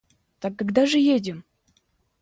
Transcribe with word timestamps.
Так 0.39 0.57
когда 0.57 0.87
же 0.87 0.97
едем? 0.97 1.43